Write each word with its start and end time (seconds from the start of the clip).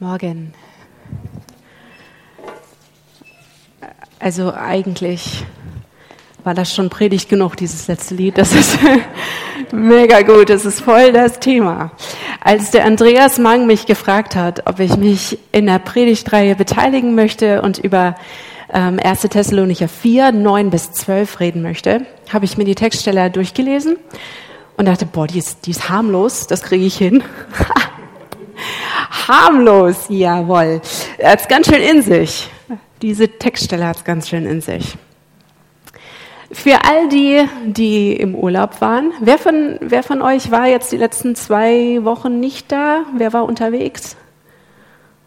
Morgen. 0.00 0.54
Also 4.20 4.54
eigentlich 4.54 5.44
war 6.44 6.54
das 6.54 6.72
schon 6.72 6.88
predigt 6.88 7.28
genug, 7.28 7.56
dieses 7.56 7.88
letzte 7.88 8.14
Lied. 8.14 8.38
Das 8.38 8.54
ist 8.54 8.78
mega 9.72 10.22
gut, 10.22 10.50
das 10.50 10.64
ist 10.64 10.82
voll 10.82 11.12
das 11.12 11.40
Thema. 11.40 11.90
Als 12.40 12.70
der 12.70 12.84
Andreas 12.84 13.38
Mang 13.40 13.66
mich 13.66 13.86
gefragt 13.86 14.36
hat, 14.36 14.68
ob 14.68 14.78
ich 14.78 14.96
mich 14.96 15.36
in 15.50 15.66
der 15.66 15.80
Predigtreihe 15.80 16.54
beteiligen 16.54 17.16
möchte 17.16 17.60
und 17.62 17.78
über 17.78 18.14
ähm, 18.72 19.00
1. 19.02 19.22
Thessalonicher 19.22 19.88
4, 19.88 20.30
9 20.30 20.70
bis 20.70 20.92
12 20.92 21.40
reden 21.40 21.62
möchte, 21.62 22.06
habe 22.32 22.44
ich 22.44 22.56
mir 22.56 22.64
die 22.64 22.76
Textstelle 22.76 23.32
durchgelesen 23.32 23.96
und 24.76 24.86
dachte, 24.86 25.06
boah, 25.06 25.26
die 25.26 25.38
ist, 25.38 25.66
die 25.66 25.72
ist 25.72 25.88
harmlos, 25.88 26.46
das 26.46 26.62
kriege 26.62 26.84
ich 26.84 26.96
hin. 26.96 27.24
harmlos, 29.28 30.06
jawohl. 30.08 30.80
Er 31.18 31.32
hat 31.32 31.40
es 31.40 31.48
ganz 31.48 31.66
schön 31.66 31.82
in 31.82 32.02
sich. 32.02 32.50
Diese 33.02 33.28
Textstelle 33.28 33.86
hat 33.86 33.98
es 33.98 34.04
ganz 34.04 34.28
schön 34.28 34.46
in 34.46 34.60
sich. 34.60 34.96
Für 36.50 36.84
all 36.84 37.08
die, 37.10 37.46
die 37.66 38.14
im 38.14 38.34
Urlaub 38.34 38.80
waren, 38.80 39.12
wer 39.20 39.36
von, 39.36 39.78
wer 39.80 40.02
von 40.02 40.22
euch 40.22 40.50
war 40.50 40.66
jetzt 40.66 40.90
die 40.90 40.96
letzten 40.96 41.34
zwei 41.34 42.02
Wochen 42.04 42.40
nicht 42.40 42.72
da? 42.72 43.04
Wer 43.14 43.34
war 43.34 43.44
unterwegs? 43.44 44.16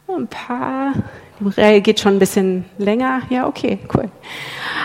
Ein 0.07 0.27
paar. 0.27 0.93
Die 1.39 1.61
Reihe 1.61 1.81
geht 1.81 1.99
schon 1.99 2.15
ein 2.15 2.19
bisschen 2.19 2.65
länger. 2.77 3.21
Ja, 3.29 3.47
okay, 3.47 3.79
cool. 3.95 4.09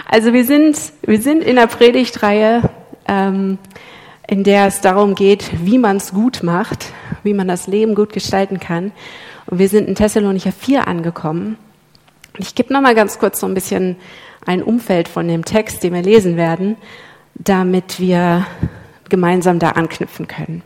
Also 0.09 0.33
wir 0.33 0.45
sind, 0.45 0.79
wir 1.03 1.21
sind 1.21 1.43
in 1.43 1.57
der 1.57 1.67
Predigtreihe, 1.67 2.63
ähm, 3.09 3.59
in 4.29 4.45
der 4.45 4.67
es 4.67 4.81
darum 4.83 5.15
geht, 5.15 5.51
wie 5.65 5.79
man 5.79 5.97
es 5.97 6.13
gut 6.13 6.43
macht, 6.43 6.93
wie 7.27 7.35
man 7.35 7.49
das 7.49 7.67
Leben 7.67 7.95
gut 7.95 8.15
gestalten 8.15 8.59
kann. 8.59 8.93
Und 9.47 9.59
wir 9.59 9.69
sind 9.69 9.87
in 9.89 9.95
Thessalonicher 9.95 10.53
4 10.53 10.89
angekommen. 10.89 11.59
Ich 12.39 12.55
gebe 12.55 12.73
noch 12.73 12.81
mal 12.81 12.95
ganz 12.95 13.19
kurz 13.19 13.41
so 13.41 13.47
ein 13.47 13.55
bisschen 13.55 13.97
ein 14.47 14.63
Umfeld 14.63 15.09
von 15.09 15.29
dem 15.29 15.45
Text, 15.45 15.83
den 15.83 15.93
wir 15.93 16.03
lesen 16.03 16.37
werden, 16.37 16.77
damit 17.35 18.01
wir 18.01 18.47
gemeinsam 19.09 19.59
da 19.59 19.71
anknüpfen 19.71 20.27
können. 20.27 20.63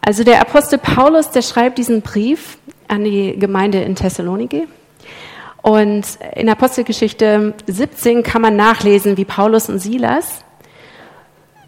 Also 0.00 0.22
der 0.24 0.40
Apostel 0.40 0.78
Paulus, 0.78 1.30
der 1.30 1.42
schreibt 1.42 1.78
diesen 1.78 2.02
Brief 2.02 2.58
an 2.88 3.04
die 3.04 3.38
Gemeinde 3.38 3.80
in 3.82 3.94
Thessaloniki. 3.94 4.66
Und 5.62 6.04
in 6.34 6.50
Apostelgeschichte 6.50 7.54
17 7.66 8.22
kann 8.22 8.42
man 8.42 8.54
nachlesen, 8.54 9.16
wie 9.16 9.24
Paulus 9.24 9.70
und 9.70 9.78
Silas 9.78 10.43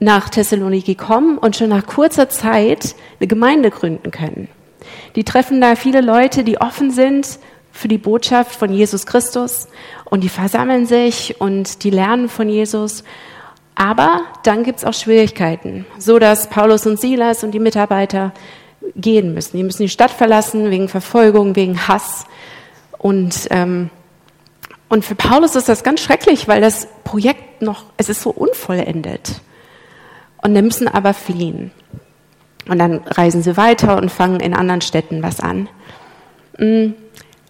nach 0.01 0.29
Thessaloniki 0.29 0.95
kommen 0.95 1.39
und 1.39 1.57
schon 1.57 1.69
nach 1.69 1.87
kurzer 1.87 2.29
Zeit 2.29 2.95
eine 3.19 3.27
Gemeinde 3.27 3.71
gründen 3.71 4.11
können. 4.11 4.49
Die 5.15 5.25
treffen 5.25 5.61
da 5.61 5.77
viele 5.77 6.01
Leute, 6.01 6.45
die 6.45 6.61
offen 6.61 6.91
sind 6.91 7.39
für 7.73 7.89
die 7.89 7.99
Botschaft 7.99 8.55
von 8.55 8.73
Jesus 8.73 9.07
Christus 9.07 9.69
und 10.05 10.25
die 10.25 10.29
versammeln 10.29 10.87
sich 10.87 11.41
und 11.41 11.83
die 11.85 11.91
lernen 11.91 12.29
von 12.29 12.49
Jesus. 12.49 13.05
Aber 13.75 14.23
dann 14.43 14.65
gibt 14.65 14.79
es 14.79 14.85
auch 14.85 14.95
Schwierigkeiten, 14.95 15.85
so 15.99 16.19
dass 16.19 16.49
Paulus 16.49 16.87
und 16.87 16.99
Silas 16.99 17.45
und 17.45 17.53
die 17.53 17.59
Mitarbeiter 17.59 18.33
gehen 18.95 19.35
müssen. 19.35 19.57
Die 19.57 19.63
müssen 19.63 19.83
die 19.83 19.89
Stadt 19.89 20.11
verlassen 20.11 20.71
wegen 20.71 20.89
Verfolgung, 20.89 21.57
wegen 21.57 21.87
Hass. 21.87 22.25
Und, 22.99 23.49
ähm, 23.51 23.91
und 24.89 25.05
für 25.05 25.15
Paulus 25.15 25.57
ist 25.57 25.69
das 25.69 25.83
ganz 25.83 26.01
schrecklich, 26.01 26.49
weil 26.49 26.61
das 26.61 26.89
Projekt 27.05 27.61
noch, 27.61 27.85
es 27.99 28.09
ist 28.09 28.23
so 28.23 28.31
unvollendet. 28.31 29.41
Und 30.47 30.55
die 30.55 30.63
müssen 30.63 30.87
aber 30.87 31.13
fliehen. 31.13 31.73
Und 32.69 32.79
dann 32.79 33.01
reisen 33.05 33.43
sie 33.43 33.57
weiter 33.57 33.97
und 33.97 34.13
fangen 34.13 34.39
in 34.39 34.55
anderen 34.55 34.81
Städten 34.81 35.21
was 35.21 35.41
an. 35.41 35.69
Mm. 36.57 36.93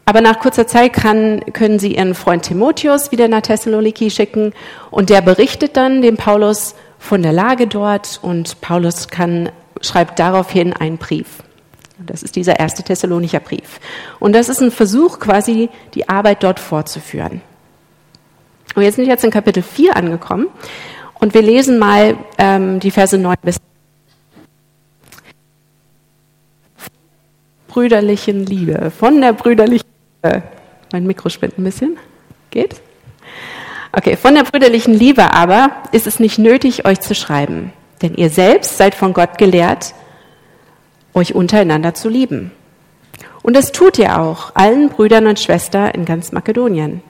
Aber 0.07 0.23
nach 0.23 0.39
kurzer 0.39 0.67
Zeit 0.67 0.95
kann, 0.95 1.43
können 1.53 1.79
sie 1.79 1.97
ihren 1.97 2.15
Freund 2.15 2.45
Timotheus 2.45 3.13
wieder 3.13 3.29
nach 3.29 3.43
Thessaloniki 3.43 4.09
schicken 4.09 4.55
und 4.91 5.11
der 5.11 5.21
berichtet 5.21 5.77
dann 5.77 6.01
dem 6.01 6.17
Paulus 6.17 6.75
von 6.99 7.23
der 7.23 7.33
Lage 7.33 7.67
dort 7.67 8.19
und 8.23 8.63
Paulus 8.63 9.09
kann, 9.09 9.51
schreibt 9.83 10.19
daraufhin 10.19 10.73
einen 10.73 10.97
Brief. 10.97 11.43
Das 11.99 12.23
ist 12.23 12.35
dieser 12.35 12.59
erste 12.59 12.83
Thessalonicher 12.83 13.41
Brief. 13.41 13.79
Und 14.21 14.33
das 14.33 14.49
ist 14.49 14.63
ein 14.63 14.71
Versuch, 14.71 15.19
quasi 15.19 15.69
die 15.93 16.09
Arbeit 16.09 16.43
dort 16.43 16.61
fortzuführen. 16.61 17.43
Und 18.75 18.83
wir 18.83 18.93
sind 18.93 19.07
jetzt 19.07 19.25
in 19.25 19.31
Kapitel 19.31 19.63
4 19.63 19.97
angekommen 19.97 20.47
und 21.19 21.35
wir 21.35 21.43
lesen 21.43 21.79
mal 21.79 22.17
ähm, 22.39 22.81
die 22.81 22.91
Verse 22.91 23.17
9 23.17 23.37
bis 23.43 23.57
brüderlichen 27.69 28.47
Liebe, 28.47 28.91
von 28.91 29.21
der 29.21 29.33
brüderlichen 29.35 29.89
Liebe. 30.23 30.43
Mein 30.93 31.07
Mikro 31.07 31.29
spinnt 31.29 31.59
ein 31.59 31.65
bisschen. 31.65 31.99
Geht? 32.51 32.81
Okay, 33.93 34.17
von 34.17 34.35
der 34.35 34.45
brüderlichen 34.45 34.95
Liebe 34.95 35.33
aber 35.33 35.71
ist 35.93 36.07
es 36.07 36.21
nicht 36.21 36.39
nötig, 36.39 36.87
euch 36.87 37.01
zu 37.01 37.15
schreiben, 37.15 37.73
denn 38.03 38.15
ihr 38.15 38.31
selbst 38.31 38.77
seid 38.77 38.95
von 38.95 39.13
Gott 39.13 39.39
gelehrt, 39.39 39.95
euch 41.15 41.35
untereinander 41.35 41.95
zu 41.95 42.09
lieben. 42.09 42.53
Und 43.43 43.55
das 43.55 43.73
tut 43.73 43.99
ihr 43.99 44.21
auch 44.21 44.55
allen 44.55 44.89
Brüdern 44.89 45.27
und 45.27 45.39
Schwestern 45.39 45.91
in 45.91 46.05
ganz 46.05 46.33
Makedonien. 46.33 47.03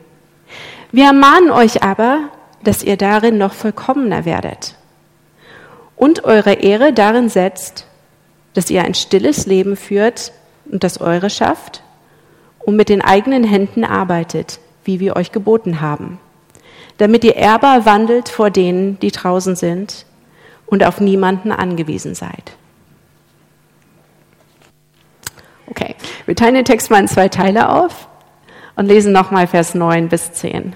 Wir 0.92 1.06
ermahnen 1.06 1.50
euch 1.50 1.82
aber, 1.82 2.28
dass 2.66 2.82
ihr 2.82 2.96
darin 2.96 3.38
noch 3.38 3.52
vollkommener 3.52 4.24
werdet 4.24 4.74
und 5.96 6.24
eure 6.24 6.54
Ehre 6.54 6.92
darin 6.92 7.28
setzt, 7.28 7.86
dass 8.54 8.70
ihr 8.70 8.82
ein 8.82 8.94
stilles 8.94 9.46
Leben 9.46 9.76
führt, 9.76 10.32
und 10.70 10.82
das 10.82 11.00
eure 11.00 11.30
schafft 11.30 11.82
und 12.58 12.76
mit 12.76 12.88
den 12.88 13.00
eigenen 13.00 13.44
Händen 13.44 13.84
arbeitet, 13.84 14.58
wie 14.84 15.00
wir 15.00 15.16
euch 15.16 15.32
geboten 15.32 15.80
haben, 15.80 16.18
damit 16.98 17.22
ihr 17.24 17.36
ehrbar 17.36 17.86
wandelt 17.86 18.28
vor 18.28 18.50
denen, 18.50 18.98
die 18.98 19.12
draußen 19.12 19.54
sind 19.54 20.06
und 20.66 20.84
auf 20.84 21.00
niemanden 21.00 21.52
angewiesen 21.52 22.14
seid. 22.14 22.56
Okay, 25.68 25.94
wir 26.26 26.34
teilen 26.34 26.54
den 26.54 26.64
Text 26.64 26.90
mal 26.90 27.00
in 27.00 27.08
zwei 27.08 27.28
Teile 27.28 27.68
auf 27.68 28.08
und 28.74 28.86
lesen 28.86 29.12
nochmal 29.12 29.46
Vers 29.46 29.74
9 29.74 30.08
bis 30.08 30.32
10. 30.32 30.74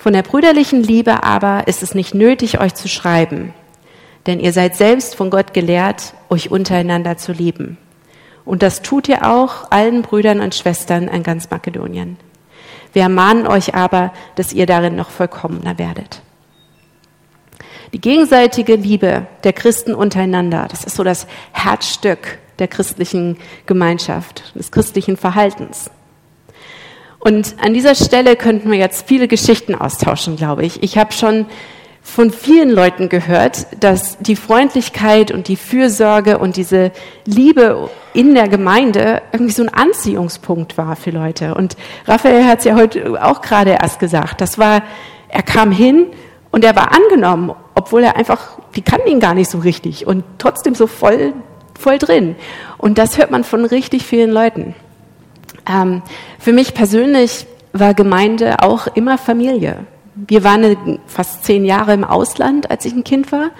Von 0.00 0.14
der 0.14 0.22
brüderlichen 0.22 0.82
Liebe 0.82 1.24
aber 1.24 1.68
ist 1.68 1.82
es 1.82 1.94
nicht 1.94 2.14
nötig, 2.14 2.58
euch 2.58 2.74
zu 2.74 2.88
schreiben, 2.88 3.52
denn 4.26 4.40
ihr 4.40 4.54
seid 4.54 4.74
selbst 4.74 5.14
von 5.14 5.28
Gott 5.28 5.52
gelehrt, 5.52 6.14
euch 6.30 6.50
untereinander 6.50 7.18
zu 7.18 7.32
lieben. 7.32 7.76
Und 8.46 8.62
das 8.62 8.80
tut 8.80 9.10
ihr 9.10 9.30
auch 9.30 9.70
allen 9.70 10.00
Brüdern 10.00 10.40
und 10.40 10.54
Schwestern 10.54 11.06
in 11.08 11.22
ganz 11.22 11.50
Makedonien. 11.50 12.16
Wir 12.94 13.02
ermahnen 13.02 13.46
euch 13.46 13.74
aber, 13.74 14.14
dass 14.36 14.54
ihr 14.54 14.64
darin 14.64 14.96
noch 14.96 15.10
vollkommener 15.10 15.78
werdet. 15.78 16.22
Die 17.92 18.00
gegenseitige 18.00 18.76
Liebe 18.76 19.26
der 19.44 19.52
Christen 19.52 19.94
untereinander, 19.94 20.66
das 20.70 20.84
ist 20.84 20.96
so 20.96 21.04
das 21.04 21.26
Herzstück 21.52 22.38
der 22.58 22.68
christlichen 22.68 23.36
Gemeinschaft, 23.66 24.54
des 24.54 24.70
christlichen 24.70 25.18
Verhaltens. 25.18 25.90
Und 27.20 27.54
an 27.62 27.74
dieser 27.74 27.94
Stelle 27.94 28.34
könnten 28.34 28.70
wir 28.70 28.78
jetzt 28.78 29.06
viele 29.06 29.28
Geschichten 29.28 29.74
austauschen, 29.74 30.36
glaube 30.36 30.64
ich. 30.64 30.82
Ich 30.82 30.96
habe 30.96 31.12
schon 31.12 31.46
von 32.02 32.30
vielen 32.30 32.70
Leuten 32.70 33.10
gehört, 33.10 33.66
dass 33.80 34.18
die 34.18 34.36
Freundlichkeit 34.36 35.30
und 35.30 35.48
die 35.48 35.56
Fürsorge 35.56 36.38
und 36.38 36.56
diese 36.56 36.92
Liebe 37.26 37.90
in 38.14 38.34
der 38.34 38.48
Gemeinde 38.48 39.20
irgendwie 39.32 39.52
so 39.52 39.62
ein 39.62 39.68
Anziehungspunkt 39.68 40.78
war 40.78 40.96
für 40.96 41.10
Leute. 41.10 41.54
Und 41.54 41.76
Raphael 42.06 42.46
hat 42.46 42.60
es 42.60 42.64
ja 42.64 42.74
heute 42.74 43.22
auch 43.22 43.42
gerade 43.42 43.72
erst 43.72 44.00
gesagt. 44.00 44.40
Das 44.40 44.58
war, 44.58 44.82
er 45.28 45.42
kam 45.42 45.70
hin 45.70 46.06
und 46.50 46.64
er 46.64 46.74
war 46.74 46.92
angenommen, 46.92 47.54
obwohl 47.74 48.02
er 48.02 48.16
einfach, 48.16 48.58
die 48.74 48.82
kannten 48.82 49.08
ihn 49.08 49.20
gar 49.20 49.34
nicht 49.34 49.50
so 49.50 49.58
richtig 49.58 50.06
und 50.06 50.24
trotzdem 50.38 50.74
so 50.74 50.86
voll, 50.86 51.34
voll 51.78 51.98
drin. 51.98 52.34
Und 52.78 52.96
das 52.96 53.18
hört 53.18 53.30
man 53.30 53.44
von 53.44 53.66
richtig 53.66 54.04
vielen 54.04 54.30
Leuten. 54.30 54.74
Ähm, 55.70 56.02
für 56.38 56.52
mich 56.52 56.74
persönlich 56.74 57.46
war 57.72 57.94
Gemeinde 57.94 58.62
auch 58.62 58.86
immer 58.88 59.18
Familie. 59.18 59.86
Wir 60.14 60.42
waren 60.44 60.98
fast 61.06 61.44
zehn 61.44 61.64
Jahre 61.64 61.94
im 61.94 62.04
Ausland, 62.04 62.70
als 62.70 62.84
ich 62.84 62.92
ein 62.92 63.04
Kind 63.04 63.32
war. 63.32 63.50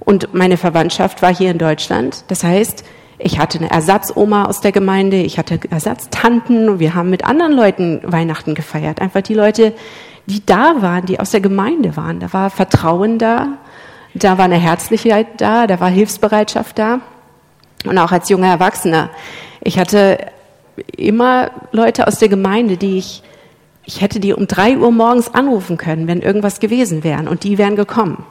Und 0.00 0.34
meine 0.34 0.56
Verwandtschaft 0.56 1.22
war 1.22 1.34
hier 1.34 1.50
in 1.50 1.58
Deutschland. 1.58 2.24
Das 2.28 2.42
heißt, 2.42 2.84
ich 3.18 3.38
hatte 3.38 3.58
eine 3.58 3.70
Ersatzoma 3.70 4.46
aus 4.46 4.62
der 4.62 4.72
Gemeinde, 4.72 5.18
ich 5.18 5.38
hatte 5.38 5.60
Ersatztanten. 5.70 6.78
Wir 6.78 6.94
haben 6.94 7.10
mit 7.10 7.24
anderen 7.24 7.52
Leuten 7.52 8.00
Weihnachten 8.02 8.54
gefeiert. 8.54 9.00
Einfach 9.00 9.20
die 9.20 9.34
Leute, 9.34 9.74
die 10.24 10.44
da 10.44 10.76
waren, 10.80 11.04
die 11.04 11.20
aus 11.20 11.30
der 11.30 11.40
Gemeinde 11.40 11.96
waren. 11.96 12.18
Da 12.18 12.32
war 12.32 12.48
Vertrauen 12.48 13.18
da, 13.18 13.58
da 14.14 14.38
war 14.38 14.46
eine 14.46 14.56
Herzlichkeit 14.56 15.26
da, 15.36 15.66
da 15.66 15.80
war 15.80 15.90
Hilfsbereitschaft 15.90 16.78
da. 16.78 17.00
Und 17.84 17.98
auch 17.98 18.12
als 18.12 18.28
junger 18.30 18.48
Erwachsener. 18.48 19.10
Ich 19.60 19.78
hatte 19.78 20.18
immer 20.96 21.50
Leute 21.72 22.06
aus 22.06 22.18
der 22.18 22.28
Gemeinde, 22.28 22.76
die 22.76 22.98
ich 22.98 23.22
ich 23.84 24.00
hätte 24.00 24.20
die 24.20 24.32
um 24.32 24.46
drei 24.46 24.78
Uhr 24.78 24.92
morgens 24.92 25.34
anrufen 25.34 25.76
können, 25.76 26.06
wenn 26.06 26.20
irgendwas 26.20 26.60
gewesen 26.60 27.02
wäre 27.02 27.28
und 27.28 27.42
die 27.42 27.58
wären 27.58 27.74
gekommen. 27.76 28.24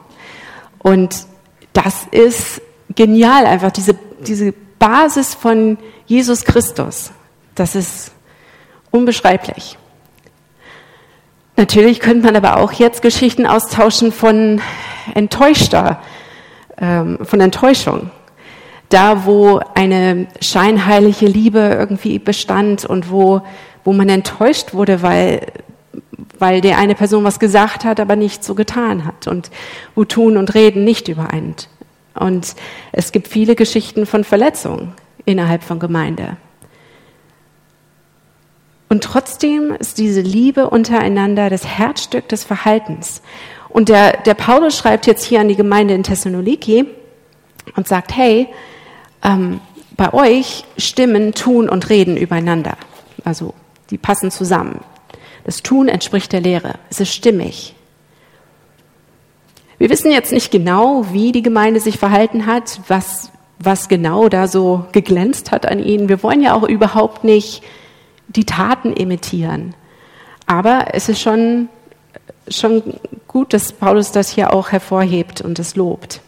Und 0.78 1.26
das 1.72 2.06
ist 2.10 2.62
genial, 2.94 3.46
einfach 3.46 3.70
diese, 3.70 3.94
diese 4.20 4.54
Basis 4.78 5.34
von 5.34 5.76
Jesus 6.06 6.44
Christus. 6.44 7.10
Das 7.54 7.74
ist 7.74 8.12
unbeschreiblich. 8.90 9.76
Natürlich 11.56 12.00
könnte 12.00 12.24
man 12.24 12.36
aber 12.36 12.56
auch 12.56 12.72
jetzt 12.72 13.02
Geschichten 13.02 13.46
austauschen 13.46 14.12
von 14.12 14.62
enttäuschter, 15.14 16.02
ähm, 16.78 17.18
von 17.22 17.40
Enttäuschung. 17.40 18.10
Da, 18.90 19.24
wo 19.24 19.60
eine 19.74 20.26
scheinheilige 20.40 21.26
Liebe 21.26 21.58
irgendwie 21.58 22.18
bestand 22.18 22.84
und 22.84 23.10
wo, 23.10 23.40
wo 23.84 23.92
man 23.92 24.08
enttäuscht 24.08 24.74
wurde, 24.74 25.00
weil, 25.00 25.46
weil 26.38 26.60
der 26.60 26.78
eine 26.78 26.94
Person 26.94 27.24
was 27.24 27.40
gesagt 27.40 27.84
hat, 27.84 27.98
aber 27.98 28.16
nicht 28.16 28.44
so 28.44 28.54
getan 28.54 29.06
hat 29.06 29.26
und 29.26 29.50
wo 29.94 30.04
Tun 30.04 30.36
und 30.36 30.54
Reden 30.54 30.84
nicht 30.84 31.08
übereint. 31.08 31.68
Und 32.14 32.54
es 32.92 33.12
gibt 33.12 33.28
viele 33.28 33.54
Geschichten 33.54 34.04
von 34.04 34.24
Verletzungen 34.24 34.92
innerhalb 35.24 35.62
von 35.62 35.78
Gemeinde. 35.78 36.36
Und 38.90 39.04
trotzdem 39.04 39.72
ist 39.78 39.98
diese 39.98 40.20
Liebe 40.20 40.68
untereinander 40.68 41.48
das 41.48 41.64
Herzstück 41.64 42.28
des 42.28 42.42
Verhaltens. 42.42 43.22
Und 43.68 43.88
der, 43.88 44.16
der 44.22 44.34
Paulus 44.34 44.76
schreibt 44.76 45.06
jetzt 45.06 45.24
hier 45.24 45.40
an 45.40 45.46
die 45.46 45.54
Gemeinde 45.54 45.94
in 45.94 46.02
Thessaloniki 46.02 46.86
und 47.76 47.86
sagt, 47.86 48.16
hey, 48.16 48.48
ähm, 49.22 49.60
bei 49.96 50.12
euch 50.12 50.64
stimmen 50.78 51.34
Tun 51.34 51.68
und 51.68 51.90
Reden 51.90 52.16
übereinander. 52.16 52.76
Also 53.24 53.54
die 53.90 53.98
passen 53.98 54.30
zusammen. 54.30 54.80
Das 55.44 55.62
Tun 55.62 55.88
entspricht 55.88 56.32
der 56.32 56.40
Lehre. 56.40 56.74
Es 56.90 57.00
ist 57.00 57.12
stimmig. 57.12 57.74
Wir 59.78 59.88
wissen 59.88 60.12
jetzt 60.12 60.32
nicht 60.32 60.50
genau, 60.50 61.06
wie 61.12 61.32
die 61.32 61.42
Gemeinde 61.42 61.80
sich 61.80 61.98
verhalten 61.98 62.46
hat, 62.46 62.80
was, 62.88 63.30
was 63.58 63.88
genau 63.88 64.28
da 64.28 64.46
so 64.46 64.84
geglänzt 64.92 65.52
hat 65.52 65.66
an 65.66 65.78
ihnen. 65.78 66.08
Wir 66.08 66.22
wollen 66.22 66.42
ja 66.42 66.54
auch 66.54 66.68
überhaupt 66.68 67.24
nicht 67.24 67.62
die 68.28 68.44
Taten 68.44 68.92
imitieren. 68.92 69.74
Aber 70.46 70.88
es 70.92 71.08
ist 71.08 71.20
schon, 71.20 71.68
schon 72.48 72.82
gut, 73.26 73.52
dass 73.52 73.72
Paulus 73.72 74.12
das 74.12 74.30
hier 74.30 74.52
auch 74.52 74.70
hervorhebt 74.70 75.40
und 75.40 75.58
es 75.58 75.76
lobt. 75.76 76.20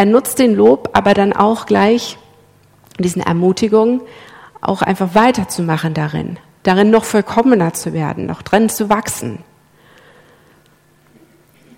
Er 0.00 0.06
nutzt 0.06 0.38
den 0.38 0.54
Lob 0.54 0.88
aber 0.94 1.12
dann 1.12 1.34
auch 1.34 1.66
gleich, 1.66 2.16
diesen 2.98 3.20
Ermutigungen, 3.20 4.00
auch 4.62 4.80
einfach 4.80 5.14
weiterzumachen 5.14 5.92
darin, 5.92 6.38
darin 6.62 6.88
noch 6.88 7.04
vollkommener 7.04 7.74
zu 7.74 7.92
werden, 7.92 8.24
noch 8.24 8.40
drin 8.40 8.70
zu 8.70 8.88
wachsen. 8.88 9.40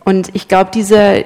Und 0.04 0.30
ich 0.36 0.46
glaube, 0.46 0.70
diese, 0.72 1.24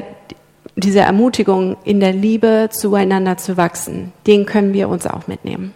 diese 0.75 1.01
Ermutigung, 1.01 1.77
in 1.85 2.01
der 2.01 2.15
Liebe 2.15 2.71
zueinander 2.71 3.37
zu 3.37 3.59
wachsen, 3.59 4.15
den 4.27 4.47
können 4.47 4.73
wir 4.73 4.89
uns 4.89 5.07
auch 5.07 5.27
mitnehmen. 5.27 5.75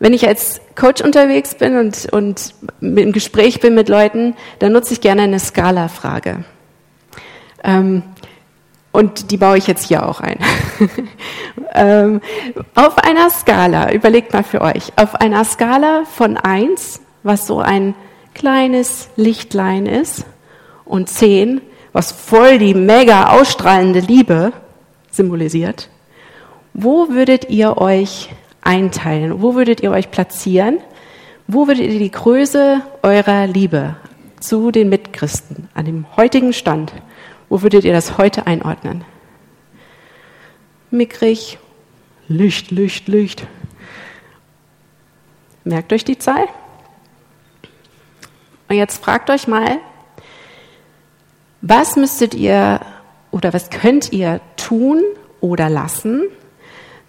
Wenn 0.00 0.12
ich 0.12 0.28
als 0.28 0.60
Coach 0.74 1.00
unterwegs 1.00 1.54
bin 1.54 1.78
und, 1.78 2.12
und 2.12 2.54
im 2.82 3.12
Gespräch 3.12 3.58
bin 3.60 3.74
mit 3.74 3.88
Leuten, 3.88 4.36
dann 4.58 4.72
nutze 4.72 4.92
ich 4.92 5.00
gerne 5.00 5.22
eine 5.22 5.40
Skala-Frage. 5.40 6.44
Ähm, 7.64 8.02
und 8.92 9.30
die 9.30 9.36
baue 9.36 9.58
ich 9.58 9.66
jetzt 9.66 9.86
hier 9.86 10.06
auch 10.06 10.20
ein. 10.20 10.38
ähm, 11.74 12.20
auf 12.74 12.98
einer 12.98 13.30
Skala, 13.30 13.92
überlegt 13.92 14.32
mal 14.32 14.42
für 14.42 14.60
euch, 14.60 14.92
auf 14.96 15.14
einer 15.14 15.44
Skala 15.44 16.04
von 16.04 16.36
eins, 16.36 17.00
was 17.22 17.46
so 17.46 17.60
ein 17.60 17.94
kleines 18.34 19.08
Lichtlein 19.16 19.86
ist, 19.86 20.24
und 20.84 21.08
zehn, 21.08 21.60
was 21.92 22.10
voll 22.10 22.58
die 22.58 22.74
mega 22.74 23.30
ausstrahlende 23.30 24.00
Liebe 24.00 24.52
symbolisiert, 25.10 25.88
wo 26.74 27.08
würdet 27.08 27.48
ihr 27.48 27.78
euch 27.78 28.30
einteilen? 28.62 29.42
Wo 29.42 29.54
würdet 29.54 29.80
ihr 29.80 29.90
euch 29.90 30.10
platzieren? 30.10 30.78
Wo 31.46 31.66
würdet 31.66 31.90
ihr 31.90 31.98
die 31.98 32.10
Größe 32.10 32.82
eurer 33.02 33.46
Liebe 33.46 33.96
zu 34.40 34.70
den 34.70 34.88
Mitchristen 34.88 35.68
an 35.74 35.84
dem 35.84 36.06
heutigen 36.16 36.52
Stand, 36.52 36.92
wo 37.50 37.60
würdet 37.60 37.84
ihr 37.84 37.92
das 37.92 38.16
heute 38.16 38.46
einordnen? 38.46 39.04
Mickrig, 40.90 41.58
Licht, 42.28 42.70
Licht, 42.70 43.08
Licht. 43.08 43.46
Merkt 45.64 45.92
euch 45.92 46.04
die 46.04 46.16
Zahl? 46.16 46.46
Und 48.68 48.76
jetzt 48.76 49.02
fragt 49.02 49.28
euch 49.30 49.48
mal, 49.48 49.78
was 51.60 51.96
müsstet 51.96 52.34
ihr 52.34 52.80
oder 53.32 53.52
was 53.52 53.68
könnt 53.68 54.12
ihr 54.12 54.40
tun 54.56 55.02
oder 55.40 55.68
lassen, 55.68 56.22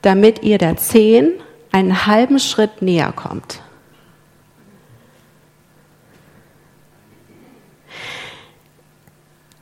damit 0.01 0.43
ihr 0.43 0.57
der 0.57 0.75
Zehn 0.77 1.33
einen 1.71 2.07
halben 2.07 2.39
Schritt 2.39 2.81
näher 2.81 3.13
kommt. 3.15 3.61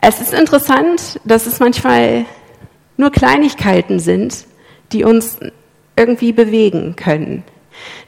Es 0.02 0.22
ist 0.22 0.34
interessant, 0.34 1.20
dass 1.26 1.46
es 1.46 1.60
manchmal 1.60 2.26
nur 2.98 3.12
Kleinigkeiten 3.12 4.00
sind, 4.00 4.46
die 4.92 5.04
uns 5.04 5.40
irgendwie 5.96 6.32
bewegen 6.32 6.96
können. 6.96 7.44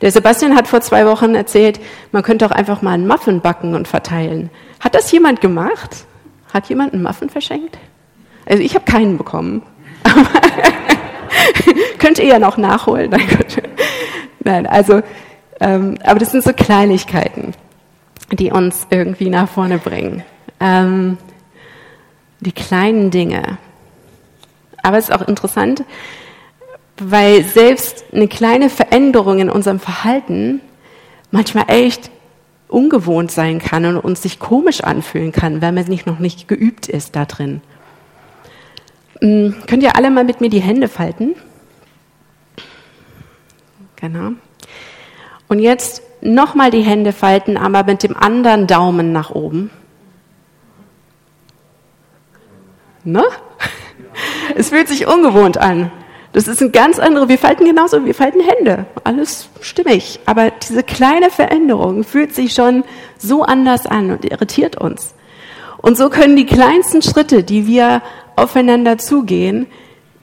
Der 0.02 0.12
Sebastian 0.12 0.56
hat 0.56 0.68
vor 0.68 0.82
zwei 0.82 1.06
Wochen 1.06 1.36
erzählt, 1.36 1.80
man 2.12 2.24
könnte 2.24 2.46
auch 2.46 2.52
einfach 2.52 2.82
mal 2.82 2.94
einen 2.94 3.08
Muffin 3.08 3.42
backen 3.42 3.76
und 3.76 3.88
verteilen. 3.88 4.50
Hat 4.80 4.96
das 4.96 5.12
jemand 5.12 5.42
gemacht? 5.42 6.06
Hat 6.54 6.68
jemand 6.68 6.94
einen 6.94 7.04
Muffin 7.04 7.30
verschenkt? 7.30 7.78
Also 8.46 8.64
ich 8.64 8.76
habe 8.76 8.86
keinen 8.86 9.18
bekommen. 9.18 9.64
Könnt 12.00 12.20
ihr 12.20 12.26
ja 12.26 12.40
noch 12.40 12.58
nachholen. 12.58 13.12
Nein, 13.12 13.28
Nein 14.44 14.68
also, 14.68 15.02
ähm, 15.60 15.98
aber 16.04 16.20
das 16.20 16.32
sind 16.32 16.44
so 16.44 16.54
Kleinigkeiten, 16.54 17.54
die 18.32 18.52
uns 18.52 18.88
irgendwie 18.90 19.30
nach 19.30 19.50
vorne 19.50 19.78
bringen. 19.78 20.24
Ähm, 20.60 21.18
die 22.42 22.52
kleinen 22.52 23.12
Dinge. 23.12 23.58
Aber 24.84 24.98
es 24.98 25.10
ist 25.10 25.16
auch 25.16 25.28
interessant, 25.28 25.86
weil 26.98 27.44
selbst 27.44 28.06
eine 28.12 28.28
kleine 28.28 28.70
Veränderung 28.70 29.40
in 29.40 29.50
unserem 29.50 29.80
Verhalten 29.80 30.60
manchmal 31.32 31.66
echt 31.68 32.12
ungewohnt 32.68 33.32
sein 33.32 33.60
kann 33.60 33.86
und 33.86 33.98
uns 33.98 34.22
sich 34.22 34.40
komisch 34.40 34.82
anfühlen 34.82 35.32
kann, 35.32 35.62
weil 35.62 35.72
man 35.72 35.86
nicht 35.86 36.06
noch 36.06 36.20
nicht 36.20 36.48
geübt 36.48 36.88
ist 36.88 37.16
da 37.16 37.26
drin. 37.26 37.62
Hm, 39.20 39.56
könnt 39.68 39.84
ihr 39.84 39.96
alle 39.96 40.10
mal 40.10 40.24
mit 40.24 40.42
mir 40.42 40.50
die 40.50 40.62
Hände 40.62 40.88
falten? 40.88 41.36
Genau. 43.98 44.32
Und 45.48 45.60
jetzt 45.60 46.02
nochmal 46.22 46.72
die 46.72 46.82
Hände 46.82 47.14
falten, 47.14 47.58
aber 47.58 47.84
mit 47.84 48.04
dem 48.04 48.16
anderen 48.16 48.68
Daumen 48.68 49.12
nach 49.12 49.32
oben. 49.32 49.70
Ne? 53.04 53.24
Es 54.56 54.70
fühlt 54.70 54.88
sich 54.88 55.08
ungewohnt 55.08 55.58
an. 55.58 55.92
Das 56.34 56.48
ist 56.48 56.62
ein 56.62 56.72
ganz 56.72 56.98
andere, 56.98 57.28
wir 57.28 57.38
falten 57.38 57.66
genauso, 57.66 58.06
wir 58.06 58.16
falten 58.16 58.42
Hände. 58.42 58.86
Alles 59.04 59.50
stimmig. 59.60 60.20
Aber 60.26 60.52
diese 60.52 60.84
kleine 60.84 61.30
Veränderung 61.30 62.04
fühlt 62.04 62.34
sich 62.34 62.54
schon 62.54 62.84
so 63.18 63.44
anders 63.44 63.86
an 63.86 64.12
und 64.12 64.26
irritiert 64.26 64.78
uns. 64.78 65.14
Und 65.78 65.98
so 65.98 66.10
können 66.10 66.36
die 66.36 66.46
kleinsten 66.46 67.02
Schritte, 67.02 67.44
die 67.44 67.68
wir 67.68 68.02
aufeinander 68.36 68.98
zugehen, 68.98 69.68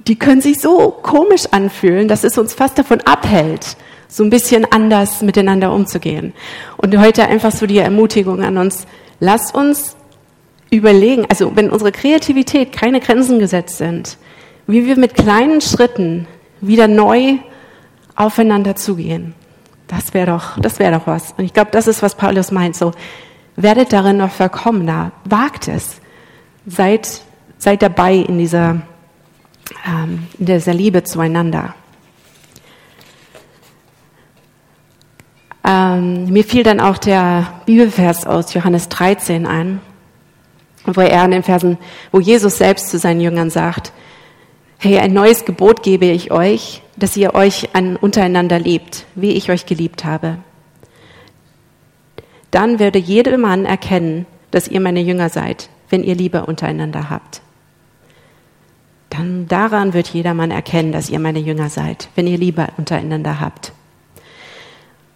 die 0.07 0.17
können 0.17 0.41
sich 0.41 0.61
so 0.61 0.91
komisch 1.03 1.47
anfühlen, 1.51 2.09
dass 2.09 2.25
es 2.25 2.39
uns 2.39 2.55
fast 2.55 2.79
davon 2.79 3.03
abhält, 3.03 3.77
so 4.09 4.25
ein 4.25 4.31
bisschen 4.31 4.67
anders 4.71 5.21
miteinander 5.21 5.73
umzugehen. 5.73 6.33
Und 6.79 6.99
heute 6.99 7.27
einfach 7.27 7.53
so 7.53 7.67
die 7.67 7.79
Ermutigung 7.79 8.43
an 8.43 8.57
uns, 8.57 8.87
lasst 9.21 9.55
uns 9.55 9.97
überlegen, 10.71 11.27
also 11.29 11.57
wenn 11.57 11.71
unsere 11.71 11.93
Kreativität 11.93 12.73
keine 12.73 13.01
Grenzen 13.01 13.39
gesetzt 13.39 13.79
sind, 13.79 14.19
wie 14.67 14.87
wir 14.87 14.99
mit 14.99 15.15
kleinen 15.15 15.61
Schritten 15.61 16.27
wieder 16.61 16.89
neu 16.89 17.37
aufeinander 18.17 18.77
zugehen. 18.77 19.35
Das 19.87 20.13
wäre 20.13 20.27
doch, 20.27 20.59
das 20.61 20.79
wäre 20.79 20.99
doch 20.99 21.07
was. 21.07 21.33
Und 21.39 21.45
ich 21.45 21.55
glaube, 21.55 21.71
das 21.71 21.87
ist, 21.87 22.03
was 22.03 22.15
Paulus 22.15 22.51
meint. 22.51 22.77
So, 22.77 22.93
werdet 23.57 23.93
darin 23.93 24.19
noch 24.19 24.31
vollkommener. 24.31 25.13
Wagt 25.25 25.69
es. 25.69 26.01
Seid, 26.67 27.23
seid 27.57 27.81
dabei 27.81 28.17
in 28.17 28.37
dieser 28.39 28.83
ähm, 29.87 30.27
in 30.39 30.47
dieser 30.47 30.75
Liebe 30.75 31.05
zueinander. 31.05 31.75
Ähm, 35.65 36.27
mir 36.27 36.45
fiel 36.45 36.63
dann 36.63 36.81
auch 36.81 36.99
der 36.99 37.61
Bibelvers 37.67 38.27
aus 38.27 38.55
Johannes 38.55 38.89
13 38.89 39.47
ein, 39.47 39.81
wo 40.97 41.01
er 41.01 41.25
in 41.25 41.31
den 41.31 41.43
Versen, 41.43 41.79
wo 42.13 42.21
Jesus 42.21 42.59
selbst 42.59 42.91
zu 42.91 42.99
seinen 42.99 43.21
Jüngern 43.21 43.51
sagt, 43.51 43.93
hey, 44.79 44.99
ein 44.99 45.13
neues 45.13 45.45
Gebot 45.45 45.83
gebe 45.83 46.07
ich 46.07 46.31
euch, 46.31 46.83
dass 46.97 47.17
ihr 47.17 47.35
euch 47.35 47.75
an, 47.75 47.97
untereinander 47.97 48.59
liebt, 48.59 49.07
wie 49.15 49.33
ich 49.33 49.51
euch 49.51 49.67
geliebt 49.67 50.05
habe. 50.05 50.39
Dann 52.51 52.79
würde 52.79 52.99
jeder 52.99 53.37
Mann 53.39 53.65
erkennen, 53.65 54.27
dass 54.51 54.69
ihr 54.69 54.81
meine 54.81 55.01
Jünger 55.01 55.29
seid, 55.29 55.69
wenn 55.91 56.03
ihr 56.03 56.15
Liebe 56.15 56.47
untereinander 56.47 57.11
habt. 57.11 57.43
dann 59.11 59.49
daran 59.49 59.95
wird 59.95 60.09
jedermann 60.09 60.51
erkennen, 60.51 60.93
dass 60.93 61.11
ihr 61.11 61.19
meine 61.19 61.39
Jünger 61.39 61.71
seid, 61.71 62.09
wenn 62.15 62.27
ihr 62.27 62.39
Liebe 62.39 62.69
untereinander 62.77 63.41
habt. 63.41 63.73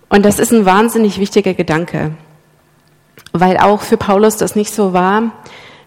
Und 0.09 0.25
das 0.25 0.38
ist 0.38 0.52
ein 0.52 0.64
wahnsinnig 0.67 1.19
wichtiger 1.19 1.55
Gedanke, 1.55 2.12
weil 3.32 3.56
auch 3.56 3.82
für 3.82 3.96
Paulus 3.96 4.36
das 4.36 4.56
nicht 4.56 4.74
so 4.74 4.92
war, 4.92 5.32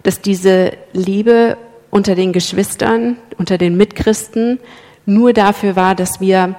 dass 0.04 0.22
diese 0.22 0.74
Liebe 0.94 1.58
unter 1.90 2.16
den 2.16 2.34
Geschwistern, 2.34 3.18
unter 3.38 3.58
den 3.58 3.78
Mitchristen 3.78 4.60
nur 5.06 5.34
dafür 5.34 5.76
war, 5.76 5.96
dass 5.96 6.20
wir 6.20 6.56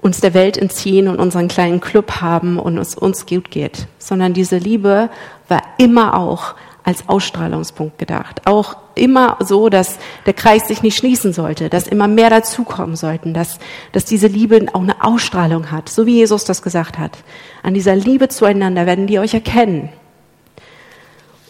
uns 0.00 0.20
der 0.20 0.34
Welt 0.34 0.56
entziehen 0.56 1.08
und 1.08 1.18
unseren 1.18 1.48
kleinen 1.48 1.80
Club 1.80 2.20
haben 2.20 2.58
und 2.58 2.78
es 2.78 2.94
uns 2.94 3.26
gut 3.26 3.50
geht, 3.50 3.86
sondern 3.98 4.32
diese 4.32 4.56
Liebe 4.56 5.10
war 5.48 5.62
immer 5.78 6.18
auch 6.18 6.54
als 6.82 7.08
Ausstrahlungspunkt 7.08 7.98
gedacht. 7.98 8.46
Auch 8.46 8.76
immer 8.94 9.36
so, 9.40 9.68
dass 9.68 9.98
der 10.26 10.32
Kreis 10.32 10.68
sich 10.68 10.82
nicht 10.82 10.96
schließen 10.96 11.32
sollte, 11.32 11.68
dass 11.68 11.86
immer 11.86 12.08
mehr 12.08 12.30
dazukommen 12.30 12.96
sollten, 12.96 13.34
dass, 13.34 13.58
dass 13.92 14.06
diese 14.06 14.26
Liebe 14.26 14.66
auch 14.72 14.80
eine 14.80 15.04
Ausstrahlung 15.04 15.70
hat, 15.70 15.88
so 15.88 16.06
wie 16.06 16.16
Jesus 16.16 16.44
das 16.44 16.62
gesagt 16.62 16.98
hat. 16.98 17.18
An 17.62 17.74
dieser 17.74 17.94
Liebe 17.94 18.28
zueinander 18.28 18.86
werden 18.86 19.06
die 19.06 19.18
euch 19.18 19.34
erkennen. 19.34 19.90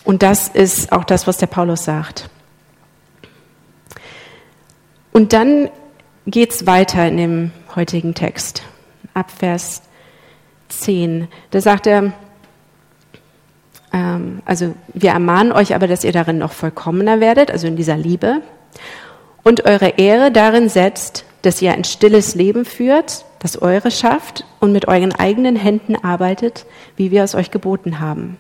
Und 0.05 0.23
das 0.23 0.49
ist 0.49 0.93
auch 0.93 1.05
das, 1.05 1.27
was 1.27 1.37
der 1.37 1.47
Paulus 1.47 1.85
sagt. 1.85 2.31
Und 5.13 5.33
dann 5.33 5.69
geht's 6.27 6.67
weiter 6.67 7.07
in 7.07 7.17
dem 7.17 7.51
heutigen 7.75 8.15
Text, 8.15 8.63
ab 9.15 9.31
Vers 9.31 9.83
10. 10.69 11.29
Da 11.51 11.61
sagt 11.61 11.87
er, 11.87 12.13
ähm, 13.93 14.43
also 14.45 14.75
wir 14.95 15.11
ermahnen 15.11 15.53
euch 15.53 15.75
aber, 15.75 15.87
dass 15.89 16.05
ihr 16.05 16.13
darin 16.13 16.39
noch 16.39 16.53
vollkommener 16.53 17.21
werdet, 17.21 17.51
also 17.51 17.67
in 17.67 17.77
dieser 17.77 17.97
Liebe, 17.97 18.43
und 19.43 19.65
eure 19.65 19.99
Ehre 19.99 20.31
darin 20.31 20.69
setzt, 20.69 21.25
dass 21.43 21.63
ihr 21.63 21.73
ein 21.73 21.85
stilles 21.85 22.35
Leben 22.35 22.65
führt, 22.65 23.25
das 23.39 23.61
eure 23.61 23.91
schafft 23.91 24.45
und 24.61 24.73
mit 24.73 24.87
euren 24.87 25.13
eigenen 25.13 25.57
Händen 25.57 25.97
arbeitet, 25.97 26.67
wie 26.97 27.11
wir 27.11 27.25
es 27.25 27.35
euch 27.35 27.51
geboten 27.51 28.01
haben, 28.01 28.37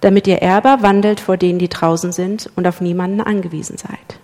damit 0.00 0.26
ihr 0.26 0.38
Erber 0.38 0.78
wandelt 0.82 1.20
vor 1.20 1.36
denen, 1.36 1.58
die 1.58 1.68
draußen 1.68 2.12
sind 2.12 2.50
und 2.56 2.66
auf 2.66 2.80
niemanden 2.80 3.20
angewiesen 3.20 3.76
seid. 3.76 4.18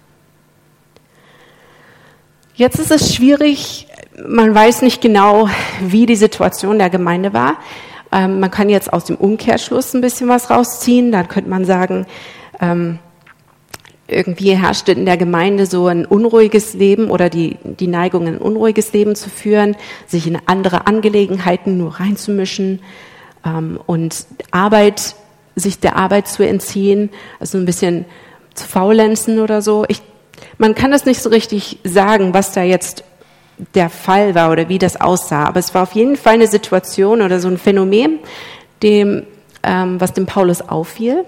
Jetzt 2.54 2.78
ist 2.78 2.90
es 2.90 3.14
schwierig, 3.14 3.86
man 4.26 4.54
weiß 4.54 4.80
nicht 4.82 5.02
genau, 5.02 5.48
wie 5.80 6.06
die 6.06 6.16
Situation 6.16 6.78
der 6.78 6.88
Gemeinde 6.88 7.34
war. 7.34 7.58
Ähm, 8.10 8.40
man 8.40 8.50
kann 8.50 8.70
jetzt 8.70 8.92
aus 8.92 9.04
dem 9.04 9.16
Umkehrschluss 9.16 9.92
ein 9.92 10.00
bisschen 10.00 10.28
was 10.28 10.48
rausziehen. 10.48 11.12
Dann 11.12 11.28
könnte 11.28 11.50
man 11.50 11.66
sagen, 11.66 12.06
ähm, 12.60 12.98
irgendwie 14.08 14.56
herrschte 14.56 14.92
in 14.92 15.04
der 15.04 15.16
Gemeinde 15.16 15.66
so 15.66 15.86
ein 15.88 16.06
unruhiges 16.06 16.74
Leben 16.74 17.10
oder 17.10 17.28
die, 17.28 17.56
die 17.64 17.88
Neigung, 17.88 18.26
ein 18.26 18.38
unruhiges 18.38 18.92
Leben 18.92 19.16
zu 19.16 19.28
führen, 19.28 19.76
sich 20.06 20.26
in 20.26 20.38
andere 20.46 20.86
Angelegenheiten 20.86 21.76
nur 21.76 22.00
reinzumischen 22.00 22.80
ähm, 23.44 23.80
und 23.86 24.26
Arbeit, 24.50 25.16
sich 25.56 25.80
der 25.80 25.96
Arbeit 25.96 26.28
zu 26.28 26.46
entziehen, 26.46 27.10
also 27.40 27.58
ein 27.58 27.64
bisschen 27.64 28.04
zu 28.54 28.68
faulenzen 28.68 29.40
oder 29.40 29.62
so. 29.62 29.84
Ich, 29.88 30.02
man 30.58 30.74
kann 30.74 30.90
das 30.90 31.06
nicht 31.06 31.22
so 31.22 31.30
richtig 31.30 31.78
sagen, 31.82 32.34
was 32.34 32.52
da 32.52 32.62
jetzt 32.62 33.02
der 33.74 33.88
Fall 33.88 34.34
war 34.34 34.52
oder 34.52 34.68
wie 34.68 34.78
das 34.78 35.00
aussah. 35.00 35.46
Aber 35.46 35.58
es 35.58 35.74
war 35.74 35.82
auf 35.82 35.92
jeden 35.92 36.16
Fall 36.16 36.34
eine 36.34 36.46
Situation 36.46 37.22
oder 37.22 37.40
so 37.40 37.48
ein 37.48 37.58
Phänomen, 37.58 38.18
dem, 38.82 39.26
ähm, 39.62 40.00
was 40.00 40.12
dem 40.12 40.26
Paulus 40.26 40.60
auffiel. 40.60 41.24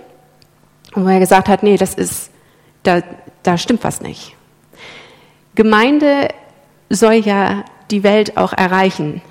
Wo 0.94 1.08
er 1.08 1.20
gesagt 1.20 1.48
hat, 1.48 1.62
nee, 1.62 1.76
das 1.76 1.94
ist, 1.94 2.30
da, 2.82 3.02
da 3.42 3.56
stimmt 3.56 3.84
was 3.84 4.00
nicht. 4.00 4.36
Gemeinde 5.54 6.28
soll 6.90 7.14
ja 7.14 7.64
die 7.90 8.02
Welt 8.02 8.36
auch 8.36 8.52
erreichen. 8.52 9.22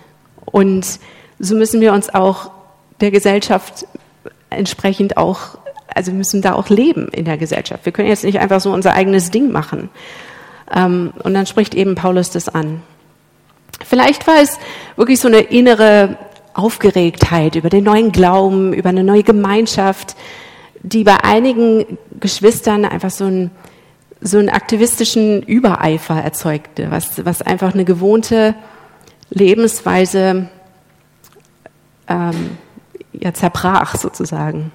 Und 0.46 1.00
so 1.40 1.56
müssen 1.56 1.82
wir 1.82 1.94
uns 1.94 2.14
auch 2.14 2.52
der 3.00 3.12
Gesellschaft 3.12 3.86
entsprechend 4.50 5.18
auch, 5.18 5.58
also 5.94 6.12
müssen 6.12 6.42
da 6.42 6.54
auch 6.54 6.70
leben 6.70 7.08
in 7.10 7.26
der 7.26 7.38
Gesellschaft. 7.38 7.86
Wir 7.86 7.92
können 7.92 8.10
jetzt 8.10 8.24
nicht 8.24 8.40
einfach 8.40 8.62
so 8.62 8.72
unser 8.72 8.94
eigenes 8.94 9.32
Ding 9.32 9.52
machen. 9.52 9.90
Ähm, 10.74 11.14
und 11.24 11.34
dann 11.34 11.46
spricht 11.46 11.76
eben 11.76 11.96
Paulus 11.96 12.32
das 12.32 12.50
an. 12.50 12.82
Vielleicht 13.86 14.28
war 14.28 14.42
es 14.42 14.60
wirklich 14.96 15.20
so 15.20 15.28
eine 15.28 15.40
innere 15.40 16.18
Aufgeregtheit 16.54 17.56
über 17.56 17.70
den 17.70 17.84
neuen 17.84 18.12
Glauben, 18.12 18.74
über 18.74 18.90
eine 18.90 19.04
neue 19.04 19.24
Gemeinschaft, 19.24 20.16
die 20.82 21.04
bei 21.04 21.24
einigen 21.24 21.98
Geschwistern 22.20 22.86
einfach 22.86 23.12
so 23.12 23.26
einen, 23.26 23.52
so 24.22 24.40
einen 24.40 24.50
aktivistischen 24.50 25.44
Übereifer 25.44 26.16
erzeugte, 26.16 26.90
was, 26.90 27.24
was 27.26 27.42
einfach 27.42 27.74
eine 27.74 27.86
gewohnte 27.86 28.56
Lebensweise 29.30 30.50
ähm, 32.08 32.58
ja, 33.20 33.34
zerbrach 33.34 33.96
sozusagen 33.96 34.72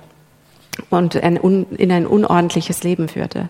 und 0.90 1.14
in 1.14 1.92
ein 1.92 2.06
unordentliches 2.06 2.82
Leben 2.82 3.08
führte. 3.08 3.48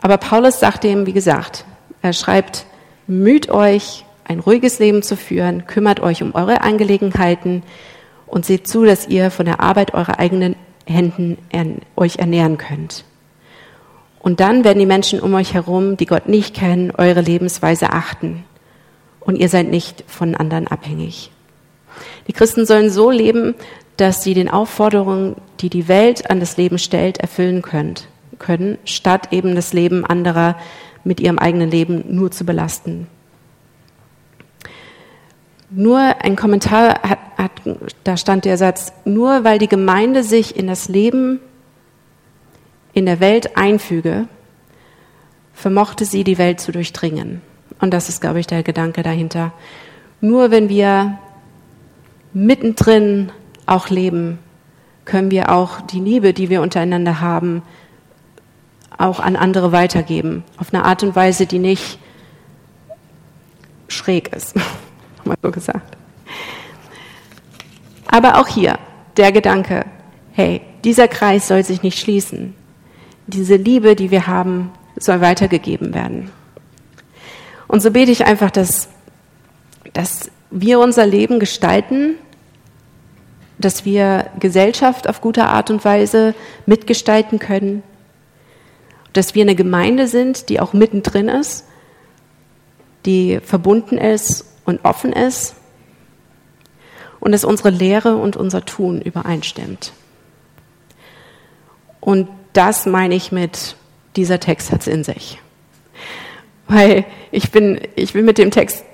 Aber 0.00 0.16
Paulus 0.18 0.60
sagt 0.60 0.84
ihm, 0.84 1.06
wie 1.06 1.12
gesagt, 1.12 1.64
er 2.02 2.12
schreibt, 2.12 2.66
müht 3.06 3.48
euch, 3.50 4.04
ein 4.24 4.38
ruhiges 4.38 4.78
Leben 4.78 5.02
zu 5.02 5.16
führen, 5.16 5.66
kümmert 5.66 6.00
euch 6.00 6.22
um 6.22 6.34
eure 6.34 6.62
Angelegenheiten 6.62 7.62
und 8.26 8.46
seht 8.46 8.66
zu, 8.68 8.84
dass 8.84 9.08
ihr 9.08 9.30
von 9.30 9.46
der 9.46 9.60
Arbeit 9.60 9.94
eurer 9.94 10.18
eigenen 10.18 10.56
Händen 10.86 11.38
euch 11.96 12.16
ernähren 12.16 12.56
könnt. 12.56 13.04
Und 14.20 14.38
dann 14.38 14.62
werden 14.62 14.78
die 14.78 14.86
Menschen 14.86 15.20
um 15.20 15.34
euch 15.34 15.54
herum, 15.54 15.96
die 15.96 16.06
Gott 16.06 16.28
nicht 16.28 16.54
kennen, 16.54 16.92
eure 16.96 17.20
Lebensweise 17.20 17.90
achten. 17.90 18.44
Und 19.18 19.36
ihr 19.36 19.48
seid 19.48 19.68
nicht 19.68 20.04
von 20.06 20.36
anderen 20.36 20.68
abhängig. 20.68 21.31
Die 22.28 22.32
Christen 22.32 22.66
sollen 22.66 22.90
so 22.90 23.10
leben, 23.10 23.54
dass 23.96 24.22
sie 24.22 24.34
den 24.34 24.48
Aufforderungen, 24.48 25.36
die 25.60 25.70
die 25.70 25.88
Welt 25.88 26.30
an 26.30 26.40
das 26.40 26.56
Leben 26.56 26.78
stellt, 26.78 27.18
erfüllen 27.18 27.62
könnt 27.62 28.08
können, 28.42 28.76
statt 28.84 29.28
eben 29.30 29.54
das 29.54 29.72
Leben 29.72 30.04
anderer 30.04 30.56
mit 31.04 31.20
ihrem 31.20 31.38
eigenen 31.38 31.70
Leben 31.70 32.04
nur 32.08 32.30
zu 32.30 32.44
belasten. 32.44 33.06
Nur 35.70 35.98
ein 35.98 36.36
Kommentar 36.36 37.00
hat, 37.02 37.18
hat, 37.38 37.52
da 38.04 38.16
stand 38.18 38.44
der 38.44 38.58
Satz, 38.58 38.92
nur 39.06 39.44
weil 39.44 39.58
die 39.58 39.68
Gemeinde 39.68 40.22
sich 40.22 40.56
in 40.56 40.66
das 40.66 40.88
Leben 40.88 41.40
in 42.92 43.06
der 43.06 43.20
Welt 43.20 43.56
einfüge, 43.56 44.28
vermochte 45.54 46.04
sie 46.04 46.24
die 46.24 46.36
Welt 46.36 46.60
zu 46.60 46.72
durchdringen. 46.72 47.40
Und 47.80 47.94
das 47.94 48.10
ist, 48.10 48.20
glaube 48.20 48.40
ich, 48.40 48.46
der 48.46 48.62
Gedanke 48.62 49.02
dahinter. 49.02 49.52
Nur 50.20 50.50
wenn 50.50 50.68
wir 50.68 51.18
mittendrin 52.32 53.32
auch 53.66 53.88
leben, 53.88 54.38
können 55.04 55.30
wir 55.30 55.50
auch 55.50 55.80
die 55.80 56.00
Liebe, 56.00 56.32
die 56.32 56.48
wir 56.48 56.62
untereinander 56.62 57.20
haben, 57.20 57.62
auch 58.98 59.20
an 59.20 59.36
andere 59.36 59.72
weitergeben. 59.72 60.44
Auf 60.58 60.72
eine 60.72 60.84
Art 60.84 61.02
und 61.02 61.16
Weise, 61.16 61.46
die 61.46 61.58
nicht 61.58 61.98
schräg 63.88 64.34
ist, 64.34 64.54
mal 65.24 65.36
so 65.42 65.50
gesagt. 65.50 65.96
Aber 68.06 68.38
auch 68.38 68.48
hier 68.48 68.78
der 69.16 69.32
Gedanke, 69.32 69.86
hey, 70.32 70.60
dieser 70.84 71.08
Kreis 71.08 71.48
soll 71.48 71.64
sich 71.64 71.82
nicht 71.82 71.98
schließen. 71.98 72.54
Diese 73.26 73.56
Liebe, 73.56 73.96
die 73.96 74.10
wir 74.10 74.26
haben, 74.26 74.70
soll 74.96 75.20
weitergegeben 75.20 75.94
werden. 75.94 76.30
Und 77.68 77.80
so 77.80 77.90
bete 77.90 78.10
ich 78.10 78.26
einfach, 78.26 78.50
dass, 78.50 78.88
dass 79.92 80.30
wir 80.52 80.78
unser 80.78 81.06
Leben 81.06 81.40
gestalten, 81.40 82.16
dass 83.58 83.84
wir 83.84 84.30
Gesellschaft 84.38 85.08
auf 85.08 85.20
gute 85.20 85.44
Art 85.44 85.70
und 85.70 85.84
Weise 85.84 86.34
mitgestalten 86.66 87.38
können, 87.38 87.82
dass 89.12 89.34
wir 89.34 89.42
eine 89.42 89.54
Gemeinde 89.54 90.06
sind, 90.06 90.48
die 90.48 90.60
auch 90.60 90.72
mittendrin 90.72 91.28
ist, 91.28 91.66
die 93.06 93.40
verbunden 93.40 93.98
ist 93.98 94.44
und 94.64 94.84
offen 94.84 95.12
ist 95.12 95.56
und 97.18 97.32
dass 97.32 97.44
unsere 97.44 97.70
Lehre 97.70 98.16
und 98.16 98.36
unser 98.36 98.64
Tun 98.64 99.00
übereinstimmt. 99.00 99.92
Und 102.00 102.28
das 102.52 102.84
meine 102.84 103.14
ich 103.14 103.32
mit, 103.32 103.76
dieser 104.16 104.40
Text 104.40 104.72
hat 104.72 104.82
es 104.82 104.86
in 104.86 105.04
sich. 105.04 105.40
Weil 106.68 107.04
ich 107.30 107.50
bin, 107.50 107.80
ich 107.94 108.12
bin 108.12 108.24
mit 108.24 108.38
dem 108.38 108.50
Text 108.50 108.84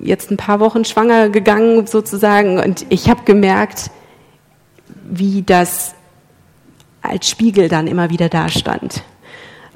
jetzt 0.00 0.30
ein 0.30 0.36
paar 0.36 0.60
Wochen 0.60 0.84
schwanger 0.84 1.28
gegangen 1.28 1.86
sozusagen 1.86 2.58
und 2.58 2.86
ich 2.88 3.08
habe 3.08 3.24
gemerkt, 3.24 3.90
wie 5.04 5.42
das 5.42 5.94
als 7.02 7.28
Spiegel 7.28 7.68
dann 7.68 7.86
immer 7.86 8.10
wieder 8.10 8.28
da 8.28 8.48
stand. 8.48 9.02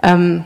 Ähm, 0.03 0.45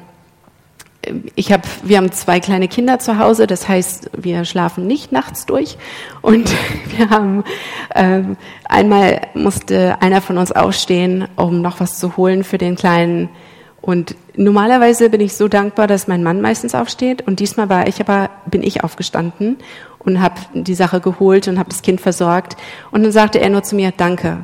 ich 1.35 1.53
hab, 1.53 1.67
wir 1.83 1.99
haben 1.99 2.11
zwei 2.13 2.41
kleine 2.41 2.69
Kinder 2.69 2.99
zu 2.99 3.19
Hause, 3.19 3.47
das 3.47 3.69
heißt, 3.69 4.11
wir 4.17 4.45
schlafen 4.45 4.87
nicht 4.87 5.13
nachts 5.13 5.47
durch. 5.47 5.79
Und 6.23 6.51
wir 6.97 7.11
haben 7.11 7.45
ähm, 7.95 8.37
einmal 8.69 9.23
musste 9.35 10.01
einer 10.01 10.21
von 10.21 10.39
uns 10.39 10.53
aufstehen, 10.53 11.29
um 11.37 11.63
noch 11.63 11.81
was 11.81 11.99
zu 11.99 12.17
holen 12.17 12.45
für 12.45 12.59
den 12.59 12.77
Kleinen. 12.77 13.29
Und 13.87 14.17
normalerweise 14.35 15.11
bin 15.11 15.21
ich 15.21 15.37
so 15.37 15.47
dankbar, 15.47 15.87
dass 15.87 16.09
mein 16.09 16.25
Mann 16.25 16.41
meistens 16.41 16.75
aufsteht. 16.75 17.23
Und 17.23 17.39
diesmal 17.39 17.69
war 17.69 17.87
ich 17.87 18.01
aber, 18.01 18.31
bin 18.45 18.65
ich 18.65 18.83
aufgestanden 18.83 19.59
und 20.01 20.21
habe 20.21 20.35
die 20.55 20.75
Sache 20.75 21.01
geholt 21.01 21.47
und 21.47 21.57
habe 21.57 21.69
das 21.69 21.83
Kind 21.83 22.01
versorgt. 22.01 22.57
Und 22.91 23.05
dann 23.05 23.13
sagte 23.13 23.39
er 23.39 23.49
nur 23.49 23.63
zu 23.63 23.77
mir, 23.77 23.93
danke. 23.97 24.39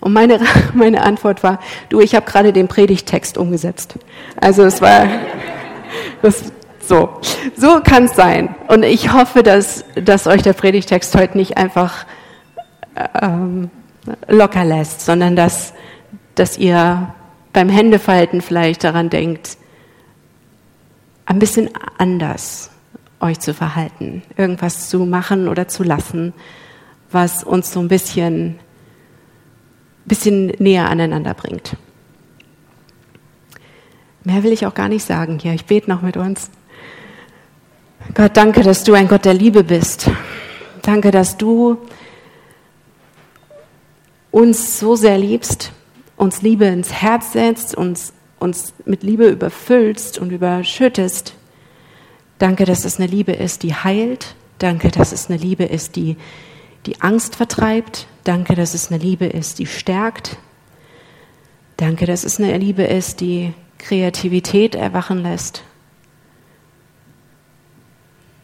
Und 0.00 0.12
meine, 0.12 0.40
meine 0.74 1.02
Antwort 1.02 1.42
war, 1.42 1.58
du, 1.88 2.00
ich 2.00 2.14
habe 2.14 2.26
gerade 2.26 2.52
den 2.52 2.68
Predigtext 2.68 3.38
umgesetzt. 3.38 3.94
Also 4.38 4.64
es 4.64 4.82
war 4.82 5.06
das, 6.20 6.52
so. 6.80 7.08
So 7.56 7.80
kann 7.80 8.04
es 8.04 8.14
sein. 8.14 8.54
Und 8.68 8.82
ich 8.82 9.10
hoffe, 9.10 9.42
dass, 9.42 9.86
dass 9.94 10.26
euch 10.26 10.42
der 10.42 10.52
Predigtext 10.52 11.16
heute 11.16 11.38
nicht 11.38 11.56
einfach 11.56 12.04
ähm, 13.22 13.70
locker 14.28 14.66
lässt, 14.66 15.00
sondern 15.00 15.34
dass, 15.34 15.72
dass 16.34 16.58
ihr 16.58 17.14
beim 17.56 17.70
Händefalten 17.70 18.42
vielleicht 18.42 18.84
daran 18.84 19.08
denkt, 19.08 19.56
ein 21.24 21.38
bisschen 21.38 21.70
anders 21.96 22.70
euch 23.18 23.40
zu 23.40 23.54
verhalten, 23.54 24.22
irgendwas 24.36 24.90
zu 24.90 25.06
machen 25.06 25.48
oder 25.48 25.66
zu 25.66 25.82
lassen, 25.82 26.34
was 27.10 27.44
uns 27.44 27.72
so 27.72 27.80
ein 27.80 27.88
bisschen, 27.88 28.58
bisschen 30.04 30.48
näher 30.58 30.90
aneinander 30.90 31.32
bringt. 31.32 31.78
Mehr 34.22 34.42
will 34.42 34.52
ich 34.52 34.66
auch 34.66 34.74
gar 34.74 34.90
nicht 34.90 35.06
sagen 35.06 35.38
hier. 35.38 35.54
Ich 35.54 35.64
bete 35.64 35.88
noch 35.88 36.02
mit 36.02 36.18
uns. 36.18 36.50
Gott, 38.12 38.36
danke, 38.36 38.64
dass 38.64 38.84
du 38.84 38.92
ein 38.92 39.08
Gott 39.08 39.24
der 39.24 39.32
Liebe 39.32 39.64
bist. 39.64 40.10
Danke, 40.82 41.10
dass 41.10 41.38
du 41.38 41.78
uns 44.30 44.78
so 44.78 44.94
sehr 44.94 45.16
liebst, 45.16 45.72
uns 46.16 46.42
Liebe 46.42 46.64
ins 46.66 46.92
Herz 46.92 47.32
setzt, 47.32 47.74
uns, 47.74 48.12
uns 48.38 48.72
mit 48.84 49.02
Liebe 49.02 49.28
überfüllst 49.28 50.18
und 50.18 50.30
überschüttest. 50.30 51.34
Danke, 52.38 52.64
dass 52.64 52.84
es 52.84 52.98
eine 52.98 53.06
Liebe 53.06 53.32
ist, 53.32 53.62
die 53.62 53.74
heilt. 53.74 54.34
Danke, 54.58 54.90
dass 54.90 55.12
es 55.12 55.28
eine 55.28 55.38
Liebe 55.38 55.64
ist, 55.64 55.96
die 55.96 56.16
die 56.86 57.00
Angst 57.00 57.36
vertreibt. 57.36 58.06
Danke, 58.24 58.54
dass 58.54 58.74
es 58.74 58.90
eine 58.90 59.02
Liebe 59.02 59.26
ist, 59.26 59.58
die 59.58 59.66
stärkt. 59.66 60.38
Danke, 61.76 62.06
dass 62.06 62.24
es 62.24 62.40
eine 62.40 62.56
Liebe 62.56 62.84
ist, 62.84 63.20
die 63.20 63.52
Kreativität 63.78 64.74
erwachen 64.74 65.22
lässt. 65.22 65.62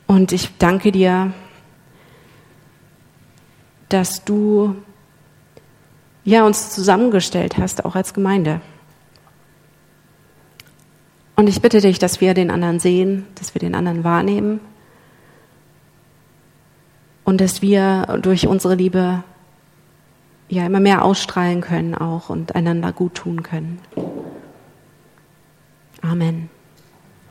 Und 0.07 0.33
ich 0.33 0.51
danke 0.59 0.93
dir, 0.93 1.33
dass 3.89 4.25
du 4.25 4.77
ja, 6.25 6.45
uns 6.47 6.71
zusammengestellt 6.71 7.59
hast, 7.59 7.85
auch 7.85 7.95
als 7.95 8.15
Gemeinde. 8.15 8.61
Und 11.35 11.49
ich 11.49 11.61
bitte 11.61 11.81
dich, 11.81 11.99
dass 11.99 12.21
wir 12.21 12.35
den 12.35 12.51
anderen 12.51 12.79
sehen, 12.79 13.27
dass 13.37 13.55
wir 13.55 13.59
den 13.59 13.75
anderen 13.75 14.05
wahrnehmen 14.05 14.61
und 17.25 17.41
dass 17.41 17.63
wir 17.63 18.19
durch 18.23 18.47
unsere 18.47 18.75
Liebe 18.75 19.25
ja 20.49 20.67
immer 20.67 20.81
mehr 20.81 21.05
ausstrahlen 21.05 21.63
können 21.63 21.95
auch 21.95 22.29
und 22.29 22.55
einander 22.55 22.93
gut 22.93 23.15
tun 23.15 23.43
können. 23.43 23.81
Amen. 26.03 26.51